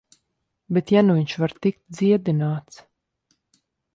[0.77, 2.83] Bet ja nu viņš var tikt dziedināts...